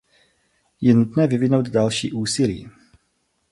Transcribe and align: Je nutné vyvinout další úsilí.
Je 0.81 0.93
nutné 0.93 1.27
vyvinout 1.27 1.69
další 1.69 2.11
úsilí. 2.11 2.69